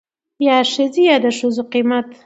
[0.47, 2.07] يا ښځې يا دښځو قيمت.